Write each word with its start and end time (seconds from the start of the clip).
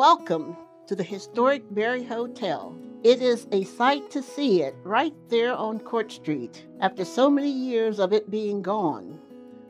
Welcome 0.00 0.56
to 0.86 0.96
the 0.96 1.02
historic 1.02 1.62
Berry 1.74 2.02
Hotel. 2.02 2.74
It 3.04 3.20
is 3.20 3.46
a 3.52 3.64
sight 3.64 4.10
to 4.12 4.22
see 4.22 4.62
it 4.62 4.74
right 4.82 5.12
there 5.28 5.52
on 5.52 5.78
Court 5.78 6.10
Street 6.10 6.64
after 6.80 7.04
so 7.04 7.28
many 7.28 7.50
years 7.50 7.98
of 8.00 8.14
it 8.14 8.30
being 8.30 8.62
gone. 8.62 9.20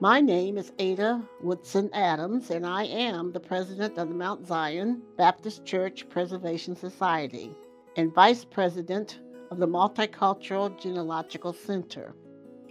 My 0.00 0.22
name 0.22 0.56
is 0.56 0.72
Ada 0.78 1.22
Woodson 1.42 1.90
Adams, 1.92 2.48
and 2.48 2.64
I 2.64 2.84
am 2.84 3.32
the 3.32 3.38
president 3.38 3.98
of 3.98 4.08
the 4.08 4.14
Mount 4.14 4.46
Zion 4.46 5.02
Baptist 5.18 5.66
Church 5.66 6.08
Preservation 6.08 6.74
Society 6.74 7.54
and 7.98 8.14
vice 8.14 8.46
president 8.46 9.20
of 9.50 9.58
the 9.58 9.68
Multicultural 9.68 10.80
Genealogical 10.80 11.52
Center. 11.52 12.14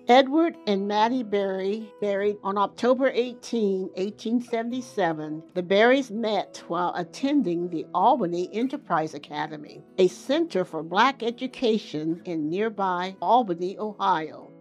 Edward 0.09 0.57
and 0.67 0.85
Mattie 0.85 1.23
Berry, 1.23 1.89
buried 2.01 2.35
on 2.43 2.57
October 2.57 3.09
18, 3.13 3.83
1877, 3.95 5.41
the 5.53 5.63
Berrys 5.63 6.11
met 6.11 6.61
while 6.67 6.93
attending 6.93 7.69
the 7.69 7.85
Albany 7.93 8.49
Enterprise 8.51 9.13
Academy, 9.13 9.81
a 9.97 10.09
center 10.09 10.65
for 10.65 10.83
black 10.83 11.23
education 11.23 12.21
in 12.25 12.49
nearby 12.49 13.15
Albany, 13.21 13.77
Ohio. 13.79 14.51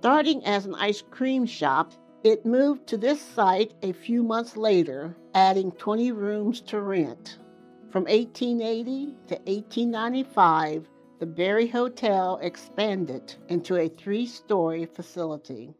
Starting 0.00 0.44
as 0.44 0.66
an 0.66 0.74
ice 0.74 1.02
cream 1.10 1.46
shop, 1.46 1.94
it 2.22 2.44
moved 2.44 2.86
to 2.88 2.98
this 2.98 3.22
site 3.22 3.72
a 3.82 3.92
few 3.92 4.22
months 4.22 4.58
later, 4.58 5.16
adding 5.34 5.72
20 5.72 6.12
rooms 6.12 6.60
to 6.60 6.82
rent. 6.82 7.38
From 7.90 8.04
1880 8.04 9.06
to 9.28 9.34
1895, 9.36 10.86
the 11.20 11.26
Berry 11.26 11.66
Hotel 11.66 12.38
expanded 12.40 13.34
into 13.50 13.76
a 13.76 13.90
three 13.90 14.24
story 14.24 14.86
facility. 14.86 15.74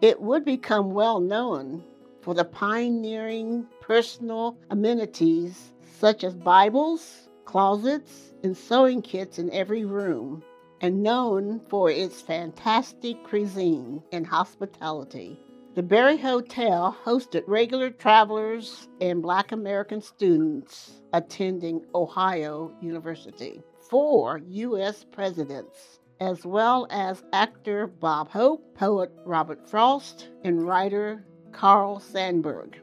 It 0.00 0.22
would 0.22 0.42
become 0.42 0.92
well 0.92 1.20
known 1.20 1.84
for 2.22 2.32
the 2.32 2.46
pioneering 2.46 3.66
personal 3.82 4.56
amenities 4.70 5.74
such 5.98 6.24
as 6.24 6.34
Bibles, 6.34 7.28
closets, 7.44 8.32
and 8.42 8.56
sewing 8.56 9.02
kits 9.02 9.38
in 9.38 9.52
every 9.52 9.84
room, 9.84 10.42
and 10.80 11.02
known 11.02 11.60
for 11.68 11.90
its 11.90 12.22
fantastic 12.22 13.22
cuisine 13.22 14.02
and 14.12 14.26
hospitality. 14.26 15.38
The 15.74 15.82
Berry 15.82 16.16
Hotel 16.16 16.96
hosted 17.04 17.42
regular 17.46 17.90
travelers 17.90 18.88
and 19.02 19.20
Black 19.20 19.52
American 19.52 20.00
students 20.00 21.02
attending 21.12 21.84
Ohio 21.94 22.72
University 22.80 23.62
four 23.90 24.40
U.S. 24.48 25.04
presidents, 25.04 26.00
as 26.20 26.44
well 26.44 26.86
as 26.90 27.22
actor 27.32 27.86
Bob 27.86 28.30
Hope, 28.30 28.74
poet 28.74 29.12
Robert 29.24 29.68
Frost, 29.68 30.28
and 30.44 30.66
writer 30.66 31.24
Carl 31.52 32.00
Sandburg. 32.00 32.74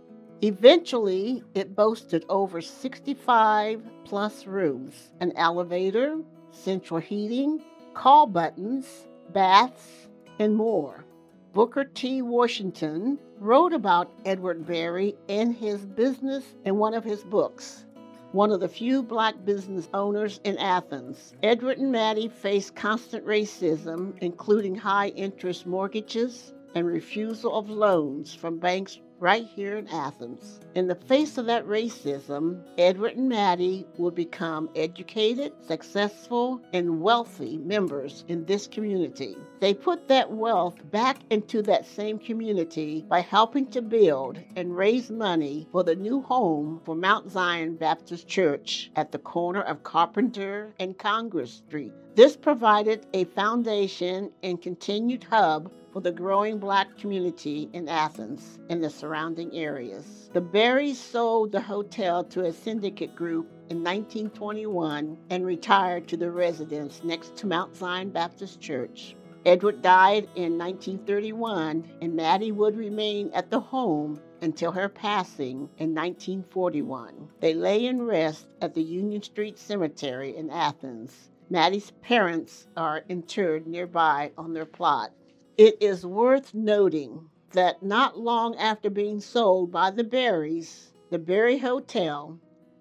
Eventually, 0.42 1.44
it 1.54 1.76
boasted 1.76 2.26
over 2.28 2.62
65 2.62 3.82
plus 4.04 4.46
rooms, 4.46 5.12
an 5.20 5.32
elevator, 5.36 6.18
central 6.52 7.00
heating, 7.00 7.62
call 7.94 8.28
buttons, 8.28 9.08
baths, 9.32 10.08
and 10.40 10.56
more. 10.56 11.06
Booker 11.54 11.86
T. 11.86 12.22
Washington 12.22 13.20
wrote 13.40 13.74
about 13.74 14.12
Edward 14.26 14.66
Berry 14.66 15.16
and 15.30 15.56
his 15.56 15.86
business 15.86 16.44
in 16.66 16.78
one 16.78 16.94
of 16.94 17.04
his 17.04 17.24
books, 17.24 17.86
one 18.34 18.52
of 18.52 18.60
the 18.60 18.68
few 18.68 19.04
black 19.04 19.36
business 19.46 19.88
owners 19.94 20.40
in 20.44 20.58
Athens. 20.58 21.36
Edward 21.44 21.78
and 21.78 21.92
Mattie 21.92 22.28
faced 22.28 22.76
constant 22.76 23.24
racism, 23.28 24.18
including 24.22 24.74
high 24.74 25.10
interest 25.10 25.68
mortgages 25.68 26.52
and 26.74 26.88
refusal 26.88 27.56
of 27.56 27.70
loans 27.70 28.34
from 28.34 28.58
banks 28.58 29.00
right 29.24 29.48
here 29.56 29.78
in 29.78 29.88
Athens. 29.88 30.60
In 30.76 30.86
the 30.86 30.96
face 30.96 31.38
of 31.38 31.46
that 31.46 31.66
racism, 31.66 32.62
Edward 32.78 33.16
and 33.16 33.30
Mattie 33.30 33.88
would 33.98 34.16
become 34.16 34.70
educated, 34.76 35.54
successful, 35.66 36.60
and 36.74 37.00
wealthy 37.00 37.58
members 37.60 38.26
in 38.28 38.44
this 38.44 38.68
community. 38.68 39.38
They 39.62 39.74
put 39.74 40.10
that 40.10 40.30
wealth 40.30 40.76
back 40.92 41.20
into 41.30 41.62
that 41.62 41.86
same 41.86 42.20
community 42.20 43.06
by 43.08 43.22
helping 43.22 43.68
to 43.68 43.82
build 43.82 44.40
and 44.58 44.76
raise 44.76 45.10
money 45.10 45.70
for 45.72 45.86
the 45.86 45.96
new 45.96 46.22
home 46.24 46.82
for 46.84 46.94
Mount 46.94 47.32
Zion 47.32 47.78
Baptist 47.78 48.28
Church 48.28 48.92
at 48.98 49.14
the 49.14 49.20
corner 49.20 49.62
of 49.62 49.84
Carpenter 49.84 50.74
and 50.80 50.98
Congress 50.98 51.62
Street. 51.66 51.94
This 52.16 52.36
provided 52.36 53.08
a 53.14 53.24
foundation 53.24 54.32
and 54.44 54.62
continued 54.62 55.24
hub 55.24 55.72
for 55.94 56.02
the 56.02 56.12
growing 56.12 56.58
black 56.58 56.98
community 56.98 57.70
in 57.72 57.88
Athens 57.88 58.58
and 58.70 58.84
the 58.84 58.90
surrounding 58.90 59.56
areas. 59.56 60.32
The 60.34 60.42
Berrys 60.42 60.96
sold 60.96 61.52
the 61.52 61.62
hotel 61.62 62.24
to 62.24 62.46
a 62.46 62.52
syndicate 62.52 63.16
group 63.16 63.46
in 63.70 63.78
1921 63.78 65.16
and 65.30 65.46
retired 65.46 66.08
to 66.08 66.18
the 66.18 66.32
residence 66.32 67.04
next 67.04 67.36
to 67.38 67.48
Mount 67.48 67.76
Zion 67.76 68.10
Baptist 68.10 68.60
Church. 68.60 69.16
Edward 69.46 69.82
died 69.82 70.24
in 70.36 70.58
1931, 70.58 71.84
and 72.02 72.16
Mattie 72.16 72.54
would 72.54 72.78
remain 72.78 73.30
at 73.34 73.52
the 73.52 73.60
home 73.60 74.20
until 74.42 74.72
her 74.72 74.90
passing 74.90 75.70
in 75.78 75.94
1941. 75.94 77.28
They 77.40 77.54
lay 77.54 77.86
in 77.86 78.02
rest 78.02 78.48
at 78.62 78.74
the 78.74 78.82
Union 78.82 79.22
Street 79.22 79.60
Cemetery 79.60 80.36
in 80.36 80.50
Athens. 80.50 81.30
Mattie's 81.50 81.92
parents 82.02 82.68
are 82.78 83.04
interred 83.10 83.68
nearby 83.68 84.32
on 84.38 84.54
their 84.54 84.66
plot. 84.66 85.12
It 85.58 85.78
is 85.84 86.04
worth 86.04 86.56
noting 86.56 87.30
that 87.52 87.84
not 87.84 88.18
long 88.18 88.56
after 88.56 88.90
being 88.90 89.20
sold 89.20 89.72
by 89.72 89.92
the 89.92 90.04
Berrys, 90.04 90.94
the 91.12 91.20
Berry 91.20 91.60
Hotel, 91.60 92.40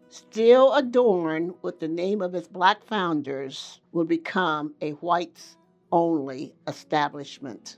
still 0.08 0.72
adorned 0.72 1.54
with 1.60 1.80
the 1.80 1.88
name 1.88 2.22
of 2.22 2.34
its 2.34 2.48
black 2.48 2.82
founders, 2.82 3.80
would 3.92 4.08
become 4.08 4.74
a 4.80 4.92
whites 4.92 5.58
only 5.92 6.54
establishment. 6.66 7.76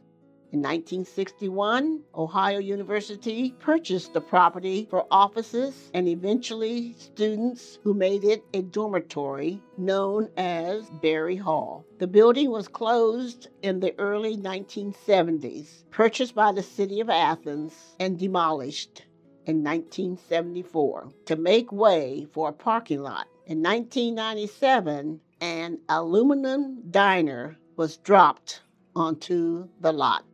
In 0.54 0.60
1961, 0.60 2.04
Ohio 2.14 2.60
University 2.60 3.56
purchased 3.58 4.12
the 4.12 4.20
property 4.20 4.86
for 4.88 5.04
offices 5.10 5.90
and 5.92 6.06
eventually 6.06 6.92
students 6.92 7.80
who 7.82 7.92
made 7.92 8.22
it 8.22 8.44
a 8.54 8.62
dormitory 8.62 9.60
known 9.76 10.28
as 10.36 10.88
Berry 11.02 11.34
Hall. 11.34 11.84
The 11.98 12.06
building 12.06 12.52
was 12.52 12.68
closed 12.68 13.48
in 13.62 13.80
the 13.80 13.98
early 13.98 14.36
1970s, 14.36 15.90
purchased 15.90 16.36
by 16.36 16.52
the 16.52 16.62
city 16.62 17.00
of 17.00 17.10
Athens, 17.10 17.96
and 17.98 18.16
demolished 18.16 19.06
in 19.46 19.64
1974 19.64 21.08
to 21.24 21.34
make 21.34 21.72
way 21.72 22.28
for 22.30 22.50
a 22.50 22.52
parking 22.52 23.02
lot. 23.02 23.26
In 23.46 23.60
1997, 23.60 25.20
an 25.40 25.80
aluminum 25.88 26.80
diner 26.92 27.58
was 27.74 27.96
dropped 27.96 28.62
onto 28.94 29.68
the 29.80 29.90
lot. 29.92 30.24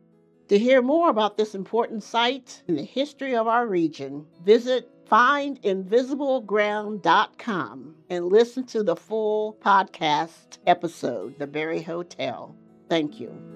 To 0.51 0.59
hear 0.59 0.81
more 0.81 1.09
about 1.09 1.37
this 1.37 1.55
important 1.55 2.03
site 2.03 2.61
and 2.67 2.77
the 2.77 2.83
history 2.83 3.37
of 3.37 3.47
our 3.47 3.65
region, 3.65 4.25
visit 4.43 4.91
findinvisibleground.com 5.05 7.95
and 8.09 8.25
listen 8.25 8.65
to 8.65 8.83
the 8.83 8.97
full 8.97 9.57
podcast 9.63 10.57
episode, 10.67 11.39
The 11.39 11.47
Berry 11.47 11.81
Hotel. 11.81 12.53
Thank 12.89 13.21
you. 13.21 13.50